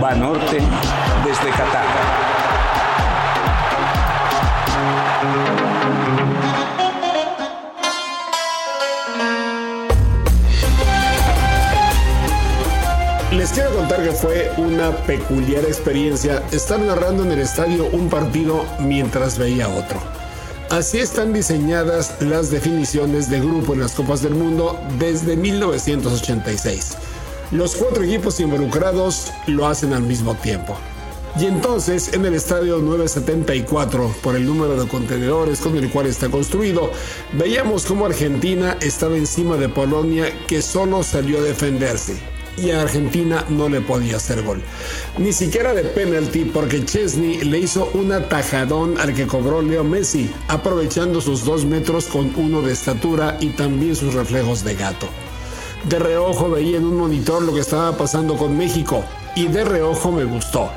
[0.00, 0.60] Banorte
[1.24, 1.84] desde Qatar.
[13.32, 18.64] Les quiero contar que fue una peculiar experiencia estar narrando en el estadio un partido
[18.80, 20.00] mientras veía otro.
[20.70, 27.09] Así están diseñadas las definiciones de grupo en las Copas del Mundo desde 1986.
[27.52, 30.76] Los cuatro equipos involucrados lo hacen al mismo tiempo.
[31.40, 36.28] Y entonces en el estadio 974, por el número de contenedores con el cual está
[36.28, 36.92] construido,
[37.32, 42.16] veíamos cómo Argentina estaba encima de Polonia que solo salió a defenderse
[42.56, 44.62] y a Argentina no le podía hacer gol.
[45.18, 50.30] Ni siquiera de penalti porque Chesney le hizo un atajadón al que cobró Leo Messi,
[50.46, 55.08] aprovechando sus dos metros con uno de estatura y también sus reflejos de gato.
[55.84, 59.02] De reojo veía en un monitor lo que estaba pasando con México
[59.34, 60.70] y de reojo me gustó.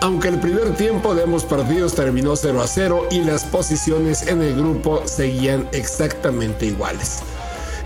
[0.00, 4.42] Aunque el primer tiempo de ambos partidos terminó 0 a 0 y las posiciones en
[4.42, 7.20] el grupo seguían exactamente iguales.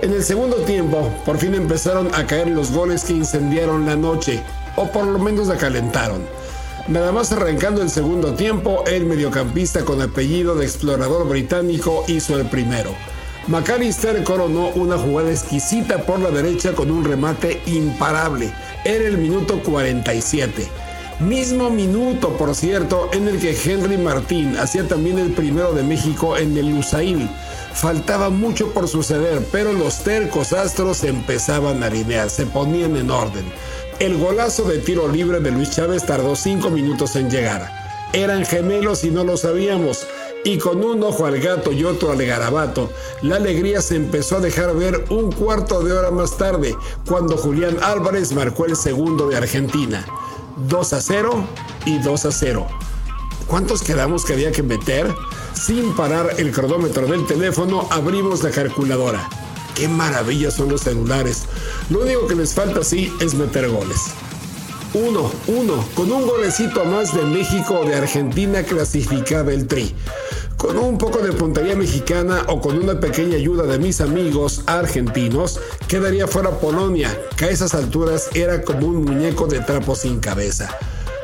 [0.00, 4.42] En el segundo tiempo, por fin empezaron a caer los goles que incendiaron la noche,
[4.76, 6.22] o por lo menos la calentaron.
[6.88, 12.46] Nada más arrancando el segundo tiempo, el mediocampista con apellido de explorador británico hizo el
[12.46, 12.90] primero.
[13.48, 18.52] McAllister coronó una jugada exquisita por la derecha con un remate imparable.
[18.84, 20.68] Era el minuto 47.
[21.18, 26.36] Mismo minuto, por cierto, en el que Henry Martín hacía también el primero de México
[26.36, 27.28] en el Lusail.
[27.74, 33.44] Faltaba mucho por suceder, pero los tercos astros empezaban a alinear, se ponían en orden.
[33.98, 37.70] El golazo de tiro libre de Luis Chávez tardó cinco minutos en llegar.
[38.12, 40.06] Eran gemelos y no lo sabíamos.
[40.44, 42.90] Y con un ojo al gato y otro al garabato,
[43.22, 46.76] la alegría se empezó a dejar ver un cuarto de hora más tarde,
[47.06, 50.04] cuando Julián Álvarez marcó el segundo de Argentina.
[50.68, 51.46] 2 a 0
[51.86, 52.66] y 2 a 0.
[53.46, 55.14] ¿Cuántos quedamos que había que meter?
[55.54, 59.28] Sin parar el cronómetro del teléfono, abrimos la calculadora.
[59.76, 61.44] Qué maravilla son los celulares.
[61.88, 64.00] Lo único que les falta sí es meter goles.
[64.94, 69.94] Uno, uno, con un golecito más de México o de Argentina clasificaba el tri.
[70.58, 75.58] Con un poco de puntería mexicana o con una pequeña ayuda de mis amigos argentinos,
[75.88, 77.08] quedaría fuera Polonia,
[77.38, 80.68] que a esas alturas era como un muñeco de trapo sin cabeza.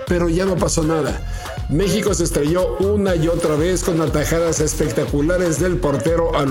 [0.07, 1.21] Pero ya no pasó nada.
[1.69, 6.47] México se estrelló una y otra vez con atajadas espectaculares del portero a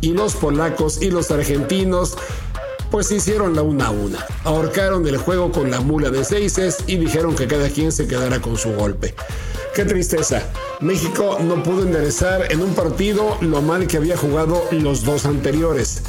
[0.00, 2.16] y los polacos y los argentinos
[2.90, 4.26] pues hicieron la una a una.
[4.44, 8.40] Ahorcaron el juego con la mula de seises y dijeron que cada quien se quedara
[8.40, 9.14] con su golpe.
[9.74, 10.42] Qué tristeza.
[10.80, 16.02] México no pudo enderezar en un partido lo mal que había jugado los dos anteriores.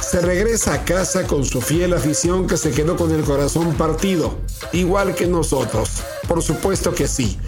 [0.00, 4.38] Se regresa a casa con su fiel afición que se quedó con el corazón partido,
[4.72, 6.02] igual que nosotros.
[6.28, 7.38] Por supuesto que sí.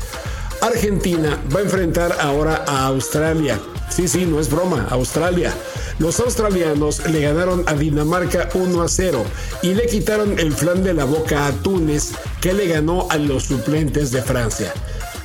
[0.66, 3.60] Argentina va a enfrentar ahora a Australia.
[3.88, 5.54] Sí, sí, no es broma, Australia.
[6.00, 9.24] Los australianos le ganaron a Dinamarca 1 a 0
[9.62, 13.44] y le quitaron el flan de la boca a Túnez, que le ganó a los
[13.44, 14.72] suplentes de Francia.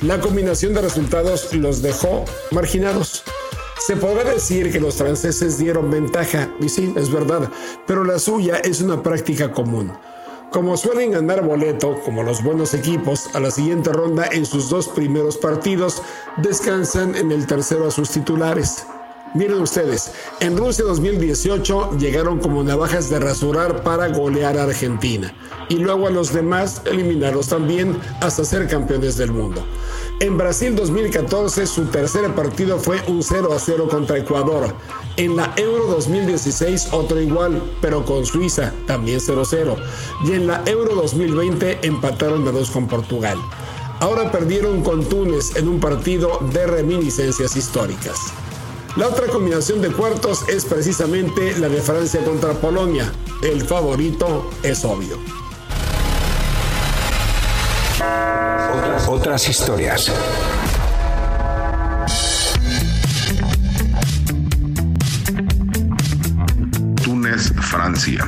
[0.02, 3.24] La combinación de resultados los dejó marginados.
[3.84, 7.50] Se podrá decir que los franceses dieron ventaja, y sí, es verdad,
[7.84, 9.92] pero la suya es una práctica común.
[10.52, 14.86] Como suelen ganar boleto, como los buenos equipos, a la siguiente ronda en sus dos
[14.86, 16.02] primeros partidos,
[16.36, 18.84] descansan en el tercero a sus titulares.
[19.32, 25.32] Miren ustedes, en Rusia 2018 llegaron como navajas de rasurar para golear a Argentina
[25.70, 29.64] y luego a los demás eliminarlos también hasta ser campeones del mundo.
[30.22, 34.72] En Brasil 2014 su tercer partido fue un 0 a 0 contra Ecuador.
[35.16, 39.76] En la Euro 2016 otro igual, pero con Suiza también 0 0.
[40.24, 43.36] Y en la Euro 2020 empataron a dos con Portugal.
[43.98, 48.32] Ahora perdieron con Túnez en un partido de reminiscencias históricas.
[48.94, 53.12] La otra combinación de cuartos es precisamente la de Francia contra Polonia.
[53.42, 55.18] El favorito es obvio.
[59.06, 60.10] Otras, historias.
[67.04, 68.26] Túnez, Francia,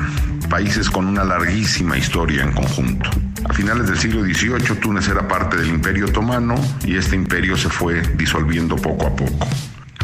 [0.49, 3.11] países con una larguísima historia en conjunto.
[3.49, 6.55] A finales del siglo XVIII, Túnez era parte del Imperio Otomano
[6.85, 9.47] y este imperio se fue disolviendo poco a poco.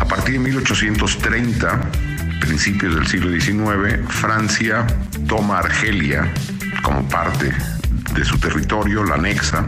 [0.00, 1.80] A partir de 1830,
[2.40, 4.86] principios del siglo XIX, Francia
[5.28, 6.32] toma Argelia
[6.82, 7.54] como parte
[8.14, 9.64] de su territorio, la anexa,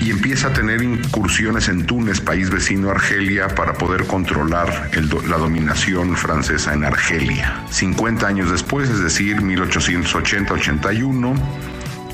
[0.00, 4.90] y empieza a tener incursiones en Túnez, país vecino a Argelia, para poder controlar
[5.28, 7.64] la dominación francesa en Argelia.
[7.70, 11.34] 50 años después, es decir, 1880-81,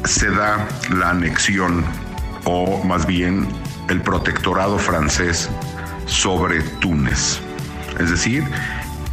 [0.04, 1.84] se da la anexión
[2.44, 3.46] o más bien
[3.88, 5.48] el protectorado francés
[6.06, 7.40] sobre Túnez.
[7.98, 8.44] Es decir,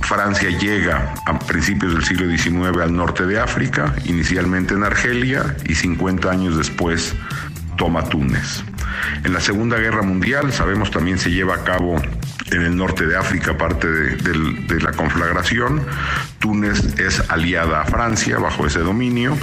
[0.02, 5.76] Francia llega a principios del siglo XIX al norte de África, inicialmente en Argelia y
[5.76, 7.14] 50 años después
[7.80, 8.64] toma Túnez.
[9.24, 11.96] En la Segunda Guerra Mundial, sabemos, también se lleva a cabo
[12.52, 15.82] en el norte de África, parte de, la conflagración.
[16.40, 19.38] Túnez es aliada a Francia bajo ese dominio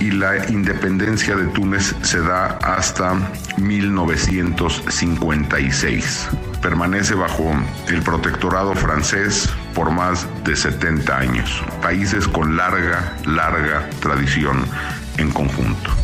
[0.00, 3.12] y la independencia de Túnez se da hasta
[3.58, 6.28] 1956.
[6.62, 7.52] Permanece bajo
[7.88, 11.62] el protectorado francés por más de 70 años.
[11.82, 14.64] Países con larga, larga tradición
[15.18, 16.03] en conjunto.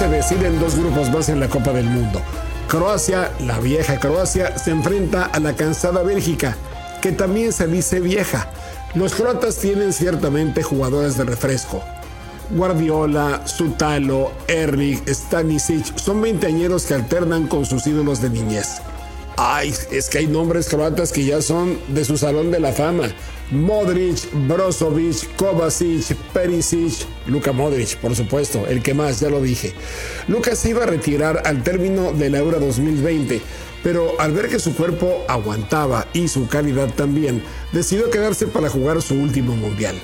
[0.00, 2.22] se deciden dos grupos más en la Copa del Mundo.
[2.68, 6.56] Croacia, la vieja Croacia, se enfrenta a la cansada Bélgica,
[7.02, 8.48] que también se dice vieja.
[8.94, 11.84] Los croatas tienen ciertamente jugadores de refresco.
[12.48, 18.80] Guardiola, Sutalo, Erlich, Stanisic son veinteañeros que alternan con sus ídolos de niñez.
[19.36, 23.08] Ay, es que hay nombres croatas que ya son de su salón de la fama.
[23.50, 29.72] Modric, Brozovic, Kovacic, Perisic, Luka Modric, por supuesto, el que más, ya lo dije.
[30.28, 33.40] Lucas se iba a retirar al término de la Euro 2020,
[33.82, 37.42] pero al ver que su cuerpo aguantaba y su calidad también,
[37.72, 39.96] decidió quedarse para jugar su último mundial.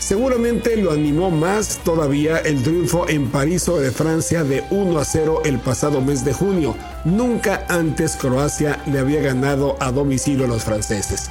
[0.00, 5.42] Seguramente lo animó más todavía el triunfo en París sobre Francia de 1 a 0
[5.44, 6.74] el pasado mes de junio.
[7.04, 11.30] Nunca antes Croacia le había ganado a domicilio a los franceses.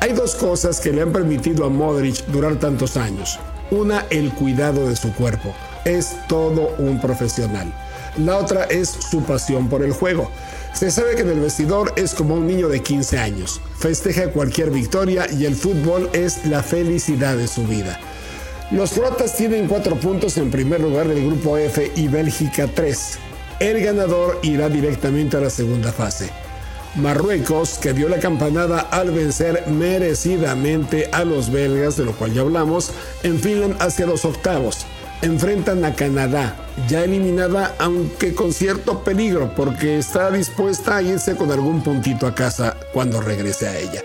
[0.00, 3.40] Hay dos cosas que le han permitido a Modric durar tantos años.
[3.72, 5.52] Una, el cuidado de su cuerpo.
[5.84, 7.72] Es todo un profesional.
[8.18, 10.30] La otra es su pasión por el juego.
[10.76, 13.62] Se sabe que en el vestidor es como un niño de 15 años.
[13.78, 17.98] Festeja cualquier victoria y el fútbol es la felicidad de su vida.
[18.70, 23.18] Los croatas tienen cuatro puntos en primer lugar del grupo F y Bélgica 3.
[23.58, 26.28] El ganador irá directamente a la segunda fase.
[26.94, 32.42] Marruecos, que dio la campanada al vencer merecidamente a los belgas, de lo cual ya
[32.42, 32.90] hablamos,
[33.22, 34.84] enfilan hacia los octavos.
[35.22, 36.56] Enfrentan a Canadá,
[36.88, 42.34] ya eliminada, aunque con cierto peligro, porque está dispuesta a irse con algún puntito a
[42.34, 44.02] casa cuando regrese a ella.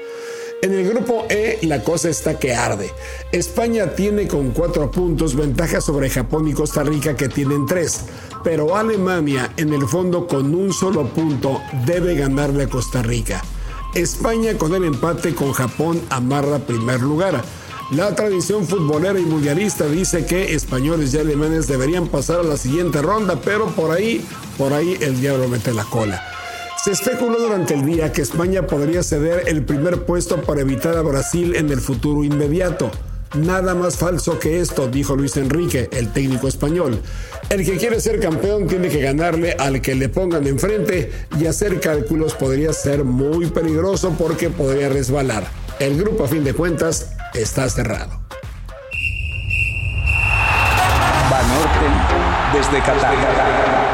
[0.61, 2.91] En el grupo E la cosa está que arde.
[3.31, 8.01] España tiene con cuatro puntos ventaja sobre Japón y Costa Rica que tienen tres,
[8.43, 13.43] pero Alemania en el fondo con un solo punto debe ganarle a Costa Rica.
[13.95, 17.43] España con el empate con Japón amarra primer lugar.
[17.91, 23.01] La tradición futbolera y mundialista dice que españoles y alemanes deberían pasar a la siguiente
[23.01, 24.25] ronda, pero por ahí,
[24.57, 26.23] por ahí el diablo mete la cola.
[26.81, 31.01] Se especuló durante el día que España podría ceder el primer puesto para evitar a
[31.01, 32.89] Brasil en el futuro inmediato.
[33.37, 37.01] Nada más falso que esto, dijo Luis Enrique, el técnico español.
[37.49, 41.81] El que quiere ser campeón tiene que ganarle al que le pongan enfrente y hacer
[41.81, 45.45] cálculos podría ser muy peligroso porque podría resbalar.
[45.77, 48.19] El grupo a fin de cuentas está cerrado.
[51.29, 51.87] Banorte
[52.53, 53.90] desde Qatar.